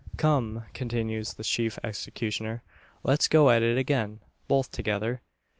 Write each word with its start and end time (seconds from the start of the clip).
"Come!" 0.17 0.63
continues 0.73 1.35
the 1.35 1.43
chief 1.43 1.77
executioner. 1.83 2.63
"Let's 3.03 3.27
go 3.27 3.51
at 3.51 3.61
it 3.61 3.77
again 3.77 4.19
both 4.47 4.71
together. 4.71 5.21